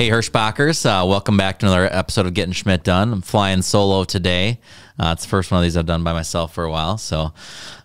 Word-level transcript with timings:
Hey, 0.00 0.08
Hirschbachers, 0.08 0.86
uh, 0.86 1.04
welcome 1.04 1.36
back 1.36 1.58
to 1.58 1.66
another 1.66 1.84
episode 1.84 2.24
of 2.24 2.32
Getting 2.32 2.54
Schmidt 2.54 2.82
Done. 2.82 3.12
I'm 3.12 3.20
flying 3.20 3.60
solo 3.60 4.04
today. 4.04 4.58
Uh, 4.98 5.10
it's 5.12 5.24
the 5.24 5.28
first 5.28 5.50
one 5.50 5.58
of 5.58 5.62
these 5.62 5.76
I've 5.76 5.84
done 5.84 6.02
by 6.02 6.14
myself 6.14 6.54
for 6.54 6.64
a 6.64 6.70
while. 6.70 6.96
So 6.96 7.18
uh, 7.20 7.32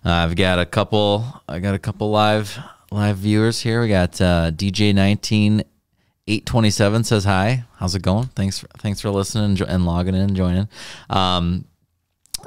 I've 0.02 0.34
got 0.34 0.58
a 0.58 0.64
couple. 0.64 1.26
I 1.46 1.58
got 1.58 1.74
a 1.74 1.78
couple 1.78 2.10
live 2.10 2.58
live 2.90 3.18
viewers 3.18 3.60
here. 3.60 3.82
We 3.82 3.88
got 3.88 4.18
uh, 4.18 4.50
DJ 4.50 4.94
19 4.94 5.62
827 6.26 7.04
says 7.04 7.24
hi. 7.24 7.64
How's 7.76 7.94
it 7.94 8.00
going? 8.00 8.28
Thanks 8.28 8.60
for, 8.60 8.68
thanks 8.78 9.02
for 9.02 9.10
listening 9.10 9.60
and 9.68 9.84
logging 9.84 10.14
in 10.14 10.22
and 10.22 10.36
joining. 10.36 10.70
Um, 11.10 11.66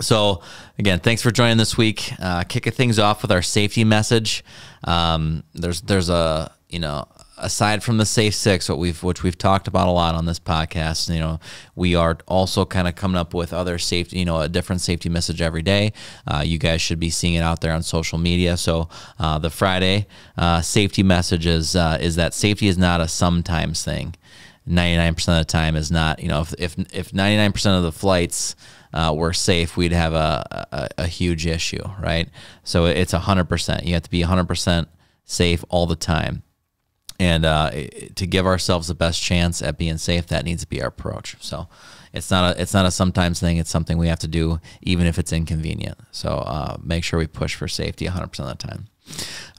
so 0.01 0.41
again, 0.79 0.99
thanks 0.99 1.21
for 1.21 1.29
joining 1.29 1.57
this 1.57 1.77
week. 1.77 2.11
Uh, 2.19 2.43
kicking 2.43 2.73
things 2.73 2.97
off 2.97 3.21
with 3.21 3.31
our 3.31 3.43
safety 3.43 3.83
message. 3.83 4.43
Um, 4.83 5.43
there's 5.53 5.81
there's 5.81 6.09
a 6.09 6.51
you 6.69 6.79
know 6.79 7.07
aside 7.39 7.83
from 7.83 7.97
the 7.97 8.05
safe 8.05 8.35
six, 8.35 8.69
what 8.69 8.77
we've 8.77 9.01
which 9.03 9.23
we've 9.23 9.37
talked 9.37 9.67
about 9.67 9.87
a 9.87 9.91
lot 9.91 10.15
on 10.15 10.25
this 10.25 10.39
podcast, 10.39 11.13
you 11.13 11.19
know, 11.19 11.39
we 11.75 11.95
are 11.95 12.17
also 12.27 12.65
kind 12.65 12.87
of 12.87 12.95
coming 12.95 13.17
up 13.17 13.33
with 13.33 13.53
other 13.53 13.77
safety, 13.77 14.19
you 14.19 14.25
know, 14.25 14.41
a 14.41 14.49
different 14.49 14.81
safety 14.81 15.09
message 15.09 15.41
every 15.41 15.61
day. 15.61 15.93
Uh, 16.27 16.43
you 16.45 16.57
guys 16.57 16.81
should 16.81 16.99
be 16.99 17.09
seeing 17.09 17.33
it 17.33 17.41
out 17.41 17.61
there 17.61 17.73
on 17.73 17.83
social 17.83 18.17
media. 18.17 18.57
So 18.57 18.89
uh, 19.17 19.39
the 19.39 19.49
Friday 19.49 20.07
uh, 20.37 20.61
safety 20.61 21.03
message 21.03 21.45
is 21.45 21.75
uh, 21.75 21.97
is 21.99 22.15
that 22.15 22.33
safety 22.33 22.67
is 22.67 22.77
not 22.77 23.01
a 23.01 23.07
sometimes 23.07 23.83
thing. 23.83 24.15
99% 24.67 25.09
of 25.29 25.35
the 25.39 25.45
time 25.45 25.75
is 25.75 25.91
not, 25.91 26.21
you 26.21 26.27
know, 26.27 26.41
if, 26.41 26.53
if, 26.59 26.77
if 26.93 27.11
99% 27.11 27.77
of 27.77 27.83
the 27.83 27.91
flights 27.91 28.55
uh, 28.93 29.13
were 29.15 29.33
safe, 29.33 29.75
we'd 29.75 29.91
have 29.91 30.13
a, 30.13 30.67
a, 30.71 30.89
a 30.99 31.07
huge 31.07 31.47
issue, 31.47 31.83
right? 31.99 32.29
So 32.63 32.85
it's 32.85 33.13
100%. 33.13 33.85
You 33.85 33.93
have 33.93 34.03
to 34.03 34.09
be 34.09 34.21
100% 34.21 34.85
safe 35.25 35.65
all 35.69 35.87
the 35.87 35.95
time. 35.95 36.43
And 37.19 37.43
uh, 37.43 37.71
to 38.15 38.25
give 38.25 38.45
ourselves 38.45 38.87
the 38.87 38.95
best 38.95 39.21
chance 39.21 39.61
at 39.61 39.77
being 39.77 39.97
safe, 39.97 40.27
that 40.27 40.45
needs 40.45 40.61
to 40.61 40.67
be 40.67 40.81
our 40.81 40.87
approach. 40.87 41.35
So 41.41 41.67
it's 42.13 42.31
not 42.31 42.55
a 42.55 42.61
it's 42.61 42.73
not 42.73 42.85
a 42.85 42.91
sometimes 42.91 43.39
thing. 43.39 43.57
It's 43.57 43.69
something 43.69 43.97
we 43.97 44.07
have 44.07 44.19
to 44.19 44.27
do, 44.27 44.59
even 44.81 45.05
if 45.05 45.19
it's 45.19 45.33
inconvenient. 45.33 45.97
So 46.11 46.29
uh, 46.29 46.77
make 46.81 47.03
sure 47.03 47.19
we 47.19 47.27
push 47.27 47.55
for 47.55 47.67
safety 47.67 48.05
100% 48.05 48.23
of 48.23 48.31
the 48.31 48.55
time. 48.55 48.87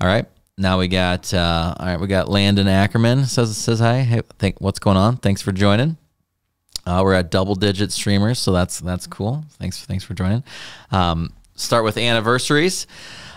All 0.01 0.09
right. 0.09 0.27
Now 0.57 0.79
we 0.79 0.89
got 0.89 1.33
uh, 1.33 1.75
all 1.79 1.87
right. 1.87 2.01
We 2.01 2.07
got 2.07 2.29
Landon 2.29 2.69
Ackerman 2.69 3.27
says 3.27 3.57
says 3.57 3.81
hi. 3.81 4.01
Hey, 4.01 4.23
think 4.39 4.61
what's 4.61 4.79
going 4.79 4.97
on? 4.97 5.17
Thanks 5.17 5.43
for 5.43 5.53
joining. 5.53 5.97
Uh, 6.87 7.03
we're 7.05 7.15
at 7.15 7.31
double 7.31 7.55
digit 7.55 7.93
streamers, 7.93 8.39
so 8.39 8.53
that's 8.53 8.81
that's 8.81 9.06
cool. 9.06 9.45
Thanks 9.53 9.84
thanks 9.84 10.05
for 10.05 10.15
joining. 10.15 10.45
Um, 10.91 11.33
start 11.55 11.84
with 11.84 11.97
anniversaries. 11.97 12.87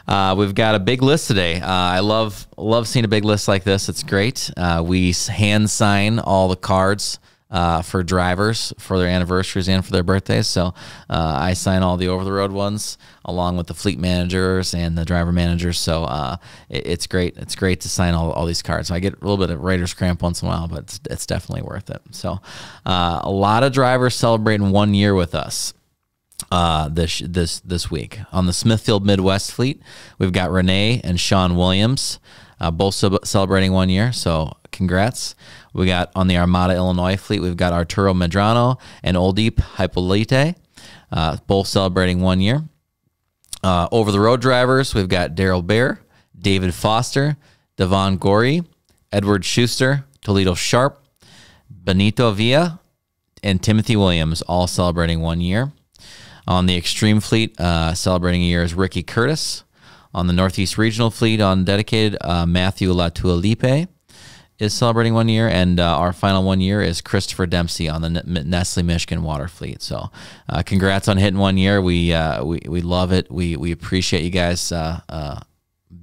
Uh, 0.08 0.36
we've 0.38 0.56
got 0.56 0.76
a 0.76 0.80
big 0.80 1.02
list 1.02 1.28
today. 1.28 1.62
Uh, 1.62 1.68
I 1.68 2.00
love 2.00 2.48
love 2.58 2.88
seeing 2.88 3.06
a 3.06 3.08
big 3.09 3.23
list 3.23 3.48
like 3.48 3.64
this. 3.64 3.90
It's 3.90 4.04
great. 4.04 4.52
Uh, 4.58 4.84
we 4.86 5.14
hand 5.14 5.70
sign 5.70 6.20
all 6.20 6.50
the 6.50 6.56
cards 6.56 7.20
uh, 7.50 7.84
for 7.84 8.04
drivers 8.04 8.74
for 8.80 8.98
their 8.98 9.08
anniversaries 9.08 9.70
and 9.70 9.86
for 9.86 9.92
their 9.92 10.04
birthdays. 10.04 10.48
So 10.48 10.74
uh, 11.09 11.38
I 11.40 11.54
sign 11.54 11.84
all 11.84 11.98
the 11.98 12.08
over 12.08 12.24
the 12.24 12.31
road 12.31 12.52
ones 12.52 12.98
along 13.24 13.58
with 13.58 13.68
the 13.68 13.76
fleet 13.76 14.00
managers 14.00 14.74
and 14.74 14.98
the 14.98 15.06
driver 15.06 15.31
managers. 15.31 15.78
So 15.78 16.04
uh, 16.04 16.38
it, 16.68 16.88
it's 16.88 17.08
great. 17.08 17.38
It's 17.38 17.56
great 17.56 17.80
to 17.81 17.90
sign 17.90 18.14
all, 18.14 18.31
all 18.31 18.46
these 18.46 18.64
cards. 18.64 18.90
So 18.90 18.96
I 18.96 19.00
get 19.00 19.14
a 19.14 19.20
little 19.20 19.38
bit 19.38 19.52
of 19.52 19.62
writer's 19.62 19.94
cramp 19.94 20.22
once 20.22 20.42
in 20.42 20.48
a 20.48 20.52
while, 20.52 20.68
but 20.68 20.80
it's, 20.80 21.00
it's 21.09 21.26
definitely 21.26 21.62
worth 21.62 21.90
it. 21.90 22.02
So 22.12 22.40
a 22.86 23.30
lot 23.30 23.64
of 23.64 23.72
drivers 23.72 24.16
celebrating 24.16 24.72
one 24.72 24.94
year 24.94 25.14
with 25.14 25.36
us 25.36 25.74
uh, 26.52 26.89
this 26.89 27.19
this 27.19 27.59
this 27.61 27.89
week 27.89 28.19
on 28.31 28.45
the 28.45 28.53
Smithfield 28.53 29.05
Midwest 29.05 29.52
fleet. 29.52 29.81
We've 30.17 30.31
got 30.31 30.52
Renee 30.52 31.02
and 31.03 31.19
Sean 31.19 31.55
Williams, 31.55 32.19
uh, 32.59 32.72
both 32.72 32.95
celebrating 33.25 33.72
one 33.72 33.89
year. 33.89 34.11
So 34.11 34.58
congrats. 34.72 35.35
We 35.73 35.85
got 35.85 36.11
on 36.16 36.27
the 36.27 36.38
Armada 36.38 36.75
Illinois 36.75 37.17
fleet. 37.17 37.41
We've 37.41 37.58
got 37.58 37.73
Arturo 37.73 38.13
Medrano 38.13 38.80
and 39.02 39.18
Oldeep 39.18 39.56
Hypolite, 39.56 40.56
uh, 41.12 41.38
both 41.47 41.68
celebrating 41.68 42.22
one 42.22 42.41
year. 42.41 42.63
Uh, 43.63 43.88
over 43.91 44.12
the 44.12 44.19
road 44.19 44.41
drivers, 44.41 44.94
we've 44.94 45.07
got 45.07 45.35
Daryl 45.35 45.66
Bear, 45.66 46.01
David 46.38 46.73
Foster, 46.73 47.38
Devon 47.78 48.18
Gorey, 48.18 48.63
Edward 49.12 49.45
Schuster, 49.45 50.06
Toledo 50.22 50.53
Sharp, 50.53 51.03
Benito 51.69 52.31
Villa, 52.31 52.81
and 53.41 53.62
Timothy 53.62 53.95
Williams, 53.95 54.41
all 54.44 54.68
celebrating 54.68 55.22
one 55.22 55.39
year. 55.39 55.72
On 56.48 56.66
the 56.66 56.76
Extreme 56.76 57.22
Fleet, 57.22 57.59
uh, 57.59 57.94
celebrating 57.94 58.42
a 58.42 58.46
year 58.46 58.64
is 58.64 58.74
Ricky 58.74 59.04
Curtis. 59.04 59.64
On 60.14 60.28
the 60.28 60.34
Northeast 60.34 60.78
Regional 60.78 61.09
Fleet, 61.09 61.42
on 61.42 61.64
dedicated, 61.64 62.18
uh, 62.22 62.46
Matthew 62.46 62.94
Latualipe 62.94 63.88
is 64.59 64.74
celebrating 64.74 65.14
one 65.14 65.28
year, 65.28 65.48
and 65.48 65.80
uh, 65.80 65.98
our 65.98 66.14
final 66.14 66.44
one 66.44 66.62
year 66.62 66.81
is 66.81 67.02
Christopher 67.02 67.46
Dempsey 67.46 67.90
on 67.90 68.02
the 68.02 68.09
Nestle 68.09 68.84
Michigan 68.84 69.24
Water 69.24 69.48
Fleet. 69.48 69.81
So, 69.81 70.12
uh, 70.48 70.62
congrats 70.64 71.08
on 71.08 71.18
hitting 71.18 71.40
one 71.40 71.58
year. 71.58 71.81
We 71.81 72.14
uh, 72.14 72.44
we 72.44 72.60
we 72.68 72.81
love 72.81 73.12
it. 73.12 73.31
We 73.31 73.56
we 73.56 73.72
appreciate 73.72 74.24
you 74.24 74.30
guys 74.30 74.72
uh, 74.72 75.02
uh, 75.10 75.40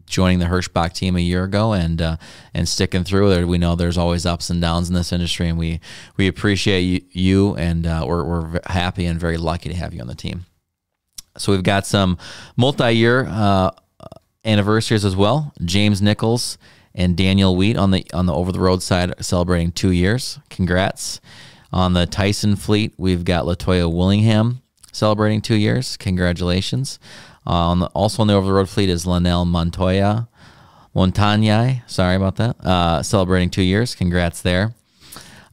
joining 0.06 0.38
the 0.38 0.46
Hirschbach 0.46 0.92
team 0.92 1.16
a 1.16 1.20
year 1.20 1.44
ago 1.44 1.72
and 1.72 2.00
uh, 2.02 2.16
and 2.52 2.68
sticking 2.68 3.04
through 3.04 3.30
there. 3.30 3.46
We 3.46 3.58
know 3.58 3.74
there's 3.74 3.98
always 3.98 4.26
ups 4.26 4.50
and 4.50 4.60
downs 4.60 4.88
in 4.88 4.94
this 4.94 5.12
industry, 5.12 5.48
and 5.48 5.58
we 5.58 5.80
we 6.16 6.26
appreciate 6.26 6.80
you, 6.80 7.00
you 7.10 7.56
and 7.56 7.86
uh, 7.86 8.04
we're 8.06 8.24
we're 8.24 8.60
happy 8.66 9.06
and 9.06 9.18
very 9.18 9.36
lucky 9.36 9.68
to 9.68 9.74
have 9.74 9.94
you 9.94 10.00
on 10.00 10.06
the 10.06 10.14
team. 10.14 10.46
So 11.38 11.52
we've 11.52 11.62
got 11.62 11.86
some 11.86 12.18
multi-year 12.56 13.26
uh, 13.28 13.70
anniversaries 14.44 15.04
as 15.04 15.16
well. 15.16 15.52
James 15.64 16.02
Nichols 16.02 16.58
and 16.94 17.16
Daniel 17.16 17.56
Wheat 17.56 17.76
on 17.76 17.90
the 17.90 18.04
on 18.12 18.26
the 18.26 18.34
over 18.34 18.52
the 18.52 18.60
road 18.60 18.82
side 18.82 19.14
celebrating 19.24 19.72
two 19.72 19.92
years. 19.92 20.38
Congrats. 20.50 21.20
On 21.72 21.92
the 21.92 22.04
Tyson 22.04 22.56
fleet, 22.56 22.94
we've 22.98 23.24
got 23.24 23.44
Latoya 23.44 23.92
Willingham 23.92 24.60
celebrating 24.92 25.40
two 25.40 25.56
years. 25.56 25.96
Congratulations. 25.96 26.98
Uh, 27.46 27.88
also 27.94 28.22
on 28.22 28.28
the 28.28 28.34
over 28.34 28.46
the 28.46 28.52
road 28.52 28.68
fleet 28.68 28.88
is 28.88 29.06
Linnell 29.06 29.44
Montoya. 29.44 30.28
Montagne, 30.94 31.82
sorry 31.86 32.16
about 32.16 32.36
that. 32.36 32.56
Uh, 32.64 33.02
celebrating 33.02 33.50
two 33.50 33.62
years. 33.62 33.94
Congrats 33.94 34.42
there. 34.42 34.74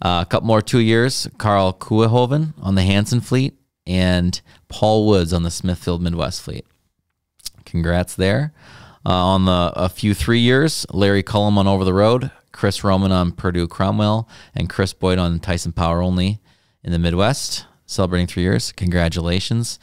Uh, 0.02 0.24
a 0.24 0.28
couple 0.30 0.48
more 0.48 0.62
two 0.62 0.80
years. 0.80 1.28
Carl 1.38 1.74
Kuehoven 1.74 2.53
on 2.62 2.75
the 2.75 2.84
Hanson 2.84 3.22
fleet 3.22 3.56
and 3.86 4.40
Paul 4.68 5.08
Woods 5.08 5.34
on 5.34 5.44
the 5.44 5.52
Smithfield 5.52 6.02
Midwest 6.02 6.42
fleet. 6.42 6.66
Congrats 7.66 8.16
there. 8.16 8.54
Uh, 9.06 9.09
on 9.12 9.46
the 9.46 9.72
a 9.75 9.90
few 9.90 10.14
three 10.14 10.40
years, 10.40 10.86
Larry 10.92 11.24
Cullum 11.24 11.58
on 11.58 11.68
Over 11.68 11.86
the 11.86 11.94
Road, 11.94 12.31
Chris 12.52 12.84
Roman 12.84 13.12
on 13.12 13.31
Perdue 13.31 13.68
Cromwell, 13.68 14.28
and 14.54 14.69
Chris 14.69 14.92
Boyd 14.92 15.18
on 15.18 15.40
Tyson 15.40 15.72
Power 15.72 16.02
Only 16.02 16.40
in 16.84 16.92
the 16.92 17.00
Midwest, 17.00 17.66
celebrating 17.88 18.28
three 18.28 18.44
years. 18.44 18.72
Congratulations. 18.74 19.80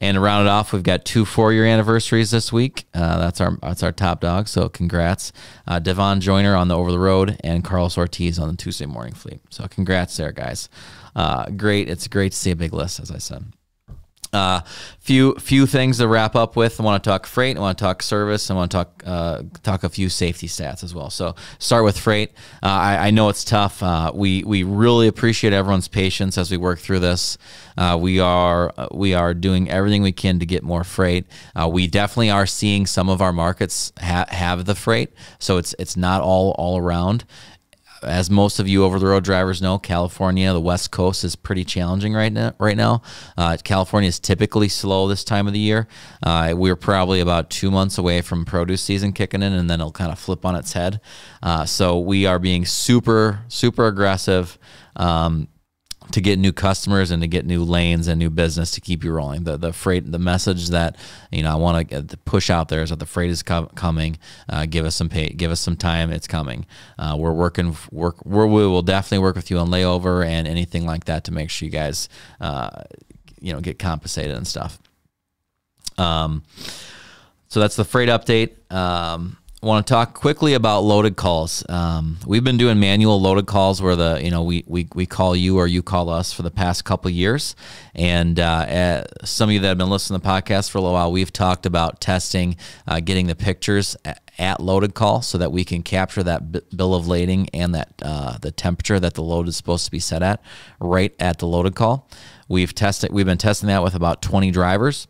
And 0.00 0.14
to 0.14 0.20
round 0.20 0.46
it 0.46 0.50
off, 0.50 0.72
we've 0.72 0.84
got 0.84 1.04
two 1.04 1.24
four-year 1.24 1.66
anniversaries 1.66 2.30
this 2.30 2.52
week. 2.52 2.86
Uh, 2.94 3.18
that's 3.18 3.40
our 3.40 3.58
that's 3.60 3.82
our 3.82 3.90
top 3.90 4.20
dog. 4.20 4.46
So 4.46 4.68
congrats, 4.68 5.32
uh, 5.66 5.80
Devon 5.80 6.20
Joyner 6.20 6.54
on 6.54 6.68
the 6.68 6.76
Over 6.76 6.92
the 6.92 7.00
Road 7.00 7.36
and 7.42 7.64
Carlos 7.64 7.98
Ortiz 7.98 8.38
on 8.38 8.48
the 8.48 8.56
Tuesday 8.56 8.86
Morning 8.86 9.12
Fleet. 9.12 9.40
So 9.50 9.66
congrats 9.66 10.16
there, 10.16 10.30
guys. 10.30 10.68
Uh, 11.16 11.50
great. 11.50 11.88
It's 11.88 12.06
great 12.06 12.30
to 12.30 12.38
see 12.38 12.52
a 12.52 12.56
big 12.56 12.72
list, 12.72 13.00
as 13.00 13.10
I 13.10 13.18
said. 13.18 13.44
Uh, 14.32 14.60
few 15.00 15.34
few 15.36 15.66
things 15.66 15.98
to 15.98 16.06
wrap 16.06 16.36
up 16.36 16.54
with. 16.54 16.78
I 16.78 16.82
want 16.84 17.02
to 17.02 17.08
talk 17.08 17.26
freight. 17.26 17.56
I 17.56 17.60
want 17.60 17.78
to 17.78 17.82
talk 17.82 18.02
service. 18.02 18.50
I 18.50 18.54
want 18.54 18.70
to 18.70 18.76
talk 18.76 19.02
uh, 19.06 19.42
talk 19.62 19.84
a 19.84 19.88
few 19.88 20.10
safety 20.10 20.46
stats 20.46 20.84
as 20.84 20.94
well. 20.94 21.08
So 21.08 21.34
start 21.58 21.84
with 21.84 21.98
freight. 21.98 22.32
Uh, 22.62 22.66
I, 22.66 23.06
I, 23.06 23.10
know 23.10 23.30
it's 23.30 23.42
tough. 23.42 23.82
Uh, 23.82 24.12
we 24.14 24.44
we 24.44 24.64
really 24.64 25.08
appreciate 25.08 25.54
everyone's 25.54 25.88
patience 25.88 26.36
as 26.36 26.50
we 26.50 26.58
work 26.58 26.78
through 26.78 26.98
this. 26.98 27.38
Uh, 27.78 27.96
we 27.98 28.20
are 28.20 28.74
we 28.92 29.14
are 29.14 29.32
doing 29.32 29.70
everything 29.70 30.02
we 30.02 30.12
can 30.12 30.38
to 30.40 30.46
get 30.46 30.62
more 30.62 30.84
freight. 30.84 31.24
Uh, 31.56 31.68
we 31.68 31.86
definitely 31.86 32.30
are 32.30 32.46
seeing 32.46 32.84
some 32.84 33.08
of 33.08 33.22
our 33.22 33.32
markets 33.32 33.92
ha- 33.98 34.26
have 34.28 34.66
the 34.66 34.74
freight, 34.74 35.10
so 35.38 35.56
it's 35.56 35.74
it's 35.78 35.96
not 35.96 36.20
all 36.20 36.54
all 36.58 36.76
around 36.76 37.24
as 38.02 38.30
most 38.30 38.58
of 38.58 38.68
you 38.68 38.84
over 38.84 38.98
the 38.98 39.06
road 39.06 39.24
drivers 39.24 39.60
know, 39.60 39.78
California, 39.78 40.52
the 40.52 40.60
West 40.60 40.90
Coast 40.90 41.24
is 41.24 41.36
pretty 41.36 41.64
challenging 41.64 42.14
right 42.14 42.32
now. 42.32 42.54
Right 42.58 42.76
now, 42.76 43.02
uh, 43.36 43.56
California 43.62 44.08
is 44.08 44.18
typically 44.18 44.68
slow 44.68 45.08
this 45.08 45.24
time 45.24 45.46
of 45.46 45.52
the 45.52 45.58
year. 45.58 45.88
Uh, 46.22 46.54
we're 46.56 46.76
probably 46.76 47.20
about 47.20 47.50
two 47.50 47.70
months 47.70 47.98
away 47.98 48.20
from 48.20 48.44
produce 48.44 48.82
season 48.82 49.12
kicking 49.12 49.42
in, 49.42 49.52
and 49.52 49.68
then 49.68 49.80
it'll 49.80 49.92
kind 49.92 50.12
of 50.12 50.18
flip 50.18 50.44
on 50.44 50.54
its 50.54 50.72
head. 50.72 51.00
Uh, 51.42 51.64
so 51.64 51.98
we 51.98 52.26
are 52.26 52.38
being 52.38 52.64
super, 52.64 53.40
super 53.48 53.86
aggressive. 53.86 54.58
Um, 54.96 55.48
to 56.12 56.20
get 56.20 56.38
new 56.38 56.52
customers 56.52 57.10
and 57.10 57.22
to 57.22 57.28
get 57.28 57.44
new 57.44 57.62
lanes 57.62 58.08
and 58.08 58.18
new 58.18 58.30
business 58.30 58.70
to 58.72 58.80
keep 58.80 59.04
you 59.04 59.12
rolling. 59.12 59.44
The 59.44 59.56
the 59.56 59.72
freight, 59.72 60.10
the 60.10 60.18
message 60.18 60.68
that 60.68 60.96
you 61.30 61.42
know 61.42 61.52
I 61.52 61.56
want 61.56 61.90
to 61.90 62.16
push 62.24 62.50
out 62.50 62.68
there 62.68 62.82
is 62.82 62.90
that 62.90 62.98
the 62.98 63.06
freight 63.06 63.30
is 63.30 63.42
co- 63.42 63.70
coming. 63.74 64.18
Uh, 64.48 64.66
give 64.66 64.84
us 64.84 64.94
some 64.94 65.08
pay, 65.08 65.28
give 65.28 65.50
us 65.50 65.60
some 65.60 65.76
time. 65.76 66.10
It's 66.10 66.26
coming. 66.26 66.66
Uh, 66.98 67.16
we're 67.18 67.32
working. 67.32 67.76
Work. 67.90 68.24
We're, 68.24 68.46
we 68.46 68.66
will 68.66 68.82
definitely 68.82 69.22
work 69.22 69.36
with 69.36 69.50
you 69.50 69.58
on 69.58 69.68
layover 69.68 70.24
and 70.24 70.48
anything 70.48 70.86
like 70.86 71.04
that 71.04 71.24
to 71.24 71.32
make 71.32 71.50
sure 71.50 71.66
you 71.66 71.72
guys, 71.72 72.08
uh, 72.40 72.84
you 73.40 73.52
know, 73.52 73.60
get 73.60 73.78
compensated 73.78 74.36
and 74.36 74.46
stuff. 74.46 74.78
Um, 75.98 76.44
so 77.48 77.60
that's 77.60 77.76
the 77.76 77.84
freight 77.84 78.08
update. 78.08 78.72
Um, 78.72 79.36
want 79.66 79.84
to 79.84 79.92
talk 79.92 80.14
quickly 80.14 80.54
about 80.54 80.80
loaded 80.80 81.16
calls. 81.16 81.64
Um, 81.68 82.18
we've 82.24 82.44
been 82.44 82.58
doing 82.58 82.78
manual 82.78 83.20
loaded 83.20 83.46
calls 83.46 83.82
where 83.82 83.96
the 83.96 84.20
you 84.22 84.30
know 84.30 84.44
we 84.44 84.62
we, 84.66 84.88
we 84.94 85.04
call 85.04 85.34
you 85.34 85.58
or 85.58 85.66
you 85.66 85.82
call 85.82 86.08
us 86.10 86.32
for 86.32 86.42
the 86.42 86.50
past 86.50 86.84
couple 86.84 87.10
years, 87.10 87.56
and 87.94 88.38
uh, 88.38 89.04
some 89.24 89.48
of 89.48 89.52
you 89.52 89.60
that 89.60 89.68
have 89.68 89.78
been 89.78 89.90
listening 89.90 90.20
to 90.20 90.24
the 90.24 90.30
podcast 90.30 90.70
for 90.70 90.78
a 90.78 90.80
little 90.80 90.94
while, 90.94 91.10
we've 91.10 91.32
talked 91.32 91.66
about 91.66 92.00
testing, 92.00 92.56
uh, 92.86 93.00
getting 93.00 93.26
the 93.26 93.34
pictures 93.34 93.96
at, 94.04 94.22
at 94.38 94.60
loaded 94.60 94.94
call 94.94 95.22
so 95.22 95.36
that 95.38 95.50
we 95.50 95.64
can 95.64 95.82
capture 95.82 96.22
that 96.22 96.76
bill 96.76 96.94
of 96.94 97.08
lading 97.08 97.48
and 97.52 97.74
that 97.74 97.92
uh, 98.02 98.38
the 98.38 98.52
temperature 98.52 99.00
that 99.00 99.14
the 99.14 99.22
load 99.22 99.48
is 99.48 99.56
supposed 99.56 99.84
to 99.84 99.90
be 99.90 100.00
set 100.00 100.22
at 100.22 100.40
right 100.78 101.14
at 101.18 101.38
the 101.38 101.46
loaded 101.46 101.74
call. 101.74 102.08
We've 102.48 102.74
tested. 102.74 103.12
We've 103.12 103.26
been 103.26 103.38
testing 103.38 103.66
that 103.66 103.82
with 103.82 103.96
about 103.96 104.22
20 104.22 104.52
drivers, 104.52 105.08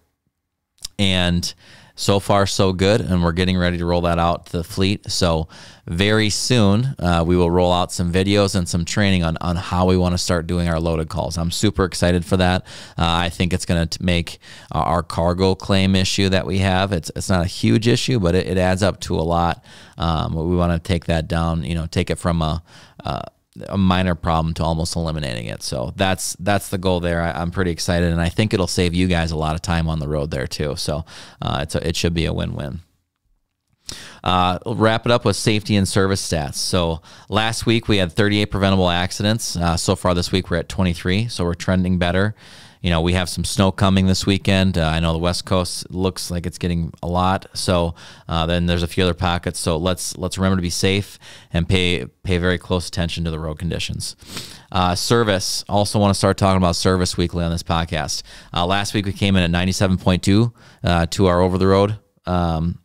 and 0.99 1.53
so 1.99 2.21
far 2.21 2.47
so 2.47 2.73
good 2.73 3.00
and 3.00 3.25
we're 3.25 3.33
getting 3.33 3.59
ready 3.59 3.77
to 3.77 3.85
roll 3.85 4.03
that 4.03 4.21
out 4.21 4.47
to 4.47 4.53
the 4.53 4.62
fleet. 4.62 5.11
So 5.11 5.49
very 5.85 6.31
soon 6.31 6.95
uh, 7.00 7.25
we 7.27 7.37
will 7.37 7.50
roll 7.50 7.73
out 7.73 7.91
some 7.91 8.12
videos 8.12 8.55
and 8.55 8.69
some 8.69 8.85
training 8.85 9.25
on, 9.25 9.37
on 9.41 9.56
how 9.56 9.85
we 9.87 9.97
want 9.97 10.15
to 10.15 10.19
start 10.19 10.47
doing 10.47 10.69
our 10.69 10.79
loaded 10.79 11.09
calls. 11.09 11.37
I'm 11.37 11.50
super 11.50 11.85
excited 11.85 12.25
for 12.25 12.37
that. 12.37 12.62
Uh, 12.97 13.27
i 13.27 13.29
think 13.29 13.53
it's 13.53 13.67
going 13.67 13.89
to 13.89 14.03
make 14.03 14.39
our 14.71 15.03
cargo 15.03 15.56
claim 15.56 15.97
issue 15.97 16.29
that 16.29 16.47
we 16.47 16.59
have 16.59 16.93
it's, 16.93 17.11
it's 17.17 17.29
not 17.29 17.43
a 17.43 17.49
huge 17.49 17.89
issue 17.89 18.21
but 18.21 18.37
it, 18.37 18.47
it 18.47 18.59
adds 18.59 18.83
up 18.83 19.01
to 19.01 19.17
a 19.17 19.23
lot. 19.23 19.65
Um, 19.97 20.35
we 20.35 20.55
want 20.55 20.73
to 20.73 20.79
take 20.79 21.06
that 21.06 21.27
down 21.27 21.65
you 21.65 21.75
know 21.75 21.87
take 21.87 22.11
it 22.11 22.19
from 22.19 22.43
a, 22.43 22.62
a 23.01 23.25
a 23.69 23.78
minor 23.78 24.14
problem 24.14 24.55
to 24.55 24.64
almost 24.64 24.96
eliminating 24.96 25.46
it. 25.46 25.62
So 25.62 25.93
that's 25.96 26.37
that's 26.40 26.69
the 26.69 26.78
goal 26.78 27.00
there. 27.00 27.22
I, 27.22 27.43
am 27.43 27.50
pretty 27.50 27.70
excited, 27.70 28.12
and 28.12 28.20
I 28.20 28.28
think 28.28 28.55
it'll 28.55 28.66
save 28.66 28.94
you 28.94 29.06
guys 29.06 29.31
a 29.31 29.37
lot 29.37 29.55
of 29.55 29.62
time 29.62 29.88
on 29.88 29.99
the 29.99 30.08
road 30.08 30.31
there 30.31 30.46
too. 30.46 30.76
So 30.76 31.05
uh, 31.43 31.60
it's 31.62 31.75
a, 31.75 31.87
it 31.87 31.96
should 31.96 32.14
be 32.14 32.26
a 32.26 32.32
win-win. 32.32 32.81
Uh, 34.22 34.58
wrap 34.66 35.06
it 35.06 35.12
up 35.12 35.25
with 35.25 35.37
safety 35.37 35.76
and 35.76 35.88
service 35.88 36.26
stats. 36.26 36.56
So 36.56 37.00
last 37.28 37.64
week 37.64 37.88
we 37.88 37.96
had 37.96 38.12
38 38.12 38.46
preventable 38.46 38.90
accidents. 38.90 39.56
Uh, 39.56 39.76
so 39.76 39.96
far 39.96 40.14
this 40.14 40.31
week 40.31 40.50
we're 40.50 40.58
at 40.58 40.69
23, 40.69 41.28
so 41.28 41.44
we're 41.44 41.55
trending 41.55 41.99
better 41.99 42.34
you 42.83 42.91
know, 42.91 43.01
we 43.01 43.13
have 43.15 43.29
some 43.29 43.45
snow 43.45 43.73
coming 43.73 44.07
this 44.07 44.27
weekend. 44.27 44.79
Uh, 44.79 44.87
I 44.87 45.01
know 45.01 45.13
the 45.13 45.19
West 45.19 45.45
Coast 45.45 45.91
looks 45.91 46.31
like 46.31 46.47
it's 46.47 46.59
getting 46.59 46.93
a 47.03 47.07
lot. 47.07 47.47
So 47.55 47.95
uh, 48.29 48.47
then 48.47 48.67
there's 48.67 48.83
a 48.83 48.87
few 48.87 49.05
other 49.05 49.15
pockets. 49.15 49.59
So 49.59 49.77
let's 49.77 50.17
let's 50.17 50.39
remember 50.39 50.57
to 50.57 50.63
be 50.63 50.71
safe 50.71 51.19
and 51.53 51.69
pay 51.69 52.07
pay 52.23 52.39
very 52.39 52.59
close 52.59 52.89
attention 52.89 53.25
to 53.25 53.31
the 53.31 53.39
road 53.39 53.59
conditions. 53.59 54.17
Uh, 54.71 54.95
service. 54.95 55.65
Also 55.69 55.99
want 55.99 56.11
to 56.13 56.19
start 56.19 56.37
talking 56.37 56.59
about 56.59 56.77
service 56.77 57.17
weekly 57.17 57.45
on 57.45 57.51
this 57.51 57.63
podcast. 57.63 58.23
Uh, 58.55 58.67
last 58.67 58.95
week 58.95 59.07
we 59.07 59.13
came 59.13 59.35
in 59.37 59.43
at 59.43 59.69
97.2 59.69 60.53
uh, 60.85 61.07
to 61.07 61.27
our 61.27 61.41
over 61.41 61.59
the 61.59 61.67
road. 61.67 61.99
Um, 62.27 62.81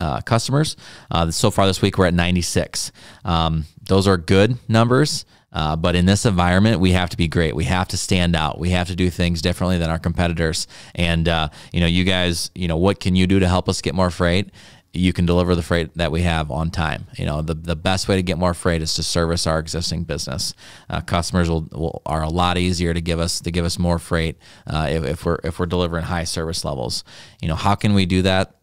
uh, 0.00 0.20
customers. 0.20 0.76
Uh, 1.12 1.30
so 1.30 1.48
far 1.50 1.64
this 1.66 1.80
week, 1.80 1.96
we're 1.96 2.06
at 2.06 2.14
96. 2.14 2.90
Um, 3.24 3.66
those 3.86 4.08
are 4.08 4.16
good 4.16 4.58
numbers. 4.68 5.24
Uh, 5.52 5.76
but 5.76 5.94
in 5.94 6.06
this 6.06 6.24
environment, 6.24 6.80
we 6.80 6.92
have 6.92 7.10
to 7.10 7.16
be 7.16 7.28
great. 7.28 7.54
We 7.54 7.64
have 7.64 7.88
to 7.88 7.96
stand 7.96 8.34
out. 8.34 8.58
We 8.58 8.70
have 8.70 8.88
to 8.88 8.96
do 8.96 9.10
things 9.10 9.42
differently 9.42 9.78
than 9.78 9.90
our 9.90 9.98
competitors. 9.98 10.66
And 10.94 11.28
uh, 11.28 11.48
you 11.72 11.80
know, 11.80 11.86
you 11.86 12.04
guys, 12.04 12.50
you 12.54 12.68
know, 12.68 12.76
what 12.76 13.00
can 13.00 13.16
you 13.16 13.26
do 13.26 13.38
to 13.40 13.48
help 13.48 13.68
us 13.68 13.80
get 13.82 13.94
more 13.94 14.10
freight? 14.10 14.50
You 14.94 15.14
can 15.14 15.24
deliver 15.24 15.54
the 15.54 15.62
freight 15.62 15.96
that 15.96 16.12
we 16.12 16.20
have 16.22 16.50
on 16.50 16.70
time. 16.70 17.06
You 17.16 17.24
know, 17.24 17.40
the, 17.40 17.54
the 17.54 17.76
best 17.76 18.08
way 18.08 18.16
to 18.16 18.22
get 18.22 18.36
more 18.36 18.52
freight 18.52 18.82
is 18.82 18.94
to 18.96 19.02
service 19.02 19.46
our 19.46 19.58
existing 19.58 20.04
business. 20.04 20.52
Uh, 20.90 21.00
customers 21.00 21.48
will, 21.48 21.66
will, 21.72 22.02
are 22.04 22.22
a 22.22 22.28
lot 22.28 22.58
easier 22.58 22.92
to 22.92 23.00
give 23.00 23.18
us 23.18 23.40
to 23.40 23.50
give 23.50 23.64
us 23.64 23.78
more 23.78 23.98
freight 23.98 24.36
uh, 24.66 24.88
if, 24.90 25.04
if 25.04 25.24
we're 25.24 25.38
if 25.44 25.58
we're 25.58 25.66
delivering 25.66 26.04
high 26.04 26.24
service 26.24 26.64
levels. 26.64 27.04
You 27.40 27.48
know, 27.48 27.56
how 27.56 27.74
can 27.74 27.94
we 27.94 28.06
do 28.06 28.22
that? 28.22 28.56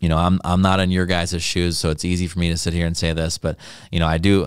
you 0.00 0.08
know, 0.08 0.18
I'm 0.18 0.40
I'm 0.44 0.62
not 0.62 0.80
in 0.80 0.90
your 0.90 1.06
guys' 1.06 1.42
shoes, 1.42 1.78
so 1.78 1.90
it's 1.90 2.04
easy 2.04 2.26
for 2.26 2.38
me 2.38 2.50
to 2.50 2.56
sit 2.56 2.74
here 2.74 2.86
and 2.86 2.96
say 2.96 3.12
this, 3.12 3.38
but 3.38 3.56
you 3.90 3.98
know, 3.98 4.06
I 4.06 4.18
do 4.18 4.46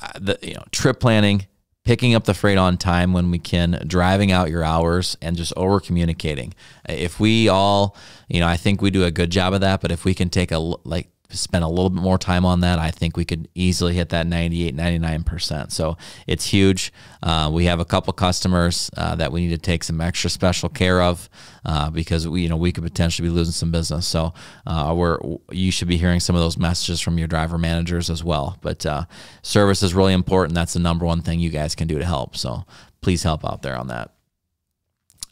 Uh, 0.00 0.10
the 0.20 0.38
you 0.42 0.54
know 0.54 0.62
trip 0.70 1.00
planning 1.00 1.46
picking 1.84 2.14
up 2.14 2.24
the 2.24 2.34
freight 2.34 2.58
on 2.58 2.76
time 2.76 3.12
when 3.12 3.30
we 3.30 3.38
can 3.38 3.82
driving 3.86 4.30
out 4.30 4.50
your 4.50 4.62
hours 4.62 5.16
and 5.22 5.36
just 5.36 5.52
over 5.56 5.80
communicating 5.80 6.54
uh, 6.88 6.92
if 6.92 7.18
we 7.18 7.48
all 7.48 7.96
you 8.28 8.38
know 8.38 8.46
i 8.46 8.56
think 8.56 8.80
we 8.80 8.90
do 8.90 9.04
a 9.04 9.10
good 9.10 9.30
job 9.30 9.52
of 9.52 9.60
that 9.60 9.80
but 9.80 9.90
if 9.90 10.04
we 10.04 10.14
can 10.14 10.28
take 10.28 10.52
a 10.52 10.58
like 10.58 11.08
spend 11.30 11.62
a 11.62 11.68
little 11.68 11.90
bit 11.90 12.02
more 12.02 12.16
time 12.16 12.46
on 12.46 12.60
that, 12.60 12.78
I 12.78 12.90
think 12.90 13.16
we 13.16 13.24
could 13.24 13.48
easily 13.54 13.94
hit 13.94 14.08
that 14.10 14.26
98, 14.26 14.74
99%. 14.74 15.70
So 15.70 15.96
it's 16.26 16.46
huge. 16.46 16.92
Uh, 17.22 17.50
we 17.52 17.66
have 17.66 17.80
a 17.80 17.84
couple 17.84 18.12
customers 18.14 18.90
uh, 18.96 19.14
that 19.16 19.30
we 19.30 19.42
need 19.42 19.50
to 19.50 19.58
take 19.58 19.84
some 19.84 20.00
extra 20.00 20.30
special 20.30 20.70
care 20.70 21.02
of 21.02 21.28
uh, 21.66 21.90
because 21.90 22.26
we, 22.26 22.42
you 22.42 22.48
know, 22.48 22.56
we 22.56 22.72
could 22.72 22.84
potentially 22.84 23.28
be 23.28 23.34
losing 23.34 23.52
some 23.52 23.70
business. 23.70 24.06
So 24.06 24.32
uh, 24.66 24.94
we're, 24.96 25.18
you 25.50 25.70
should 25.70 25.88
be 25.88 25.98
hearing 25.98 26.20
some 26.20 26.34
of 26.34 26.40
those 26.40 26.56
messages 26.56 27.00
from 27.00 27.18
your 27.18 27.28
driver 27.28 27.58
managers 27.58 28.08
as 28.08 28.24
well. 28.24 28.56
But 28.62 28.86
uh, 28.86 29.04
service 29.42 29.82
is 29.82 29.92
really 29.94 30.14
important. 30.14 30.54
That's 30.54 30.72
the 30.72 30.80
number 30.80 31.04
one 31.04 31.20
thing 31.20 31.40
you 31.40 31.50
guys 31.50 31.74
can 31.74 31.88
do 31.88 31.98
to 31.98 32.06
help. 32.06 32.36
So 32.36 32.64
please 33.02 33.22
help 33.22 33.44
out 33.44 33.60
there 33.60 33.76
on 33.76 33.88
that. 33.88 34.12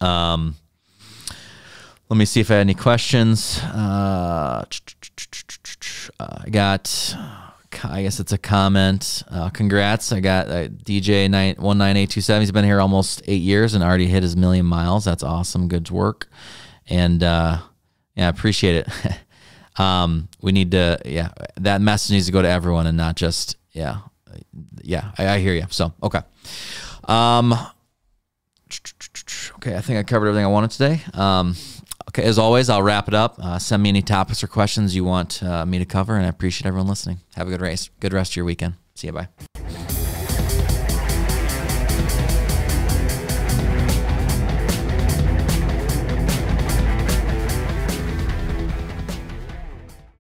Um, 0.06 0.56
let 2.08 2.16
me 2.16 2.24
see 2.24 2.40
if 2.40 2.50
I 2.50 2.54
had 2.54 2.60
any 2.60 2.74
questions. 2.74 3.60
Uh, 3.62 4.64
I 6.20 6.50
got, 6.50 7.16
I 7.82 8.02
guess 8.02 8.20
it's 8.20 8.32
a 8.32 8.38
comment. 8.38 9.24
Uh, 9.28 9.50
congrats. 9.50 10.12
I 10.12 10.20
got 10.20 10.48
uh, 10.48 10.68
DJ 10.68 11.28
19827. 11.28 12.42
He's 12.42 12.52
been 12.52 12.64
here 12.64 12.80
almost 12.80 13.22
eight 13.26 13.42
years 13.42 13.74
and 13.74 13.82
already 13.82 14.06
hit 14.06 14.22
his 14.22 14.36
million 14.36 14.66
miles. 14.66 15.04
That's 15.04 15.24
awesome. 15.24 15.66
Good 15.66 15.90
work. 15.90 16.28
And 16.88 17.24
uh, 17.24 17.58
yeah, 18.14 18.26
I 18.26 18.28
appreciate 18.28 18.86
it. 18.86 19.18
um, 19.80 20.28
we 20.40 20.52
need 20.52 20.70
to, 20.70 21.00
yeah, 21.04 21.30
that 21.56 21.80
message 21.80 22.12
needs 22.12 22.26
to 22.26 22.32
go 22.32 22.40
to 22.40 22.48
everyone 22.48 22.86
and 22.86 22.96
not 22.96 23.16
just, 23.16 23.56
yeah, 23.72 23.98
yeah, 24.80 25.10
I, 25.18 25.28
I 25.28 25.38
hear 25.40 25.54
you. 25.54 25.66
So, 25.70 25.92
okay. 26.04 26.20
Um, 27.04 27.52
okay, 29.56 29.76
I 29.76 29.80
think 29.80 29.98
I 29.98 30.04
covered 30.04 30.28
everything 30.28 30.44
I 30.44 30.48
wanted 30.48 30.70
today. 30.70 31.00
Um, 31.14 31.56
as 32.18 32.38
always, 32.38 32.68
I'll 32.68 32.82
wrap 32.82 33.08
it 33.08 33.14
up. 33.14 33.38
Uh, 33.38 33.58
send 33.58 33.82
me 33.82 33.88
any 33.88 34.02
topics 34.02 34.42
or 34.42 34.46
questions 34.46 34.94
you 34.94 35.04
want 35.04 35.42
uh, 35.42 35.64
me 35.66 35.78
to 35.78 35.84
cover, 35.84 36.16
and 36.16 36.26
I 36.26 36.28
appreciate 36.28 36.66
everyone 36.66 36.88
listening. 36.88 37.18
Have 37.36 37.46
a 37.46 37.50
good 37.50 37.60
race, 37.60 37.90
good 38.00 38.12
rest 38.12 38.32
of 38.32 38.36
your 38.36 38.44
weekend. 38.44 38.74
See 38.94 39.08
you. 39.08 39.12
Bye. 39.12 39.28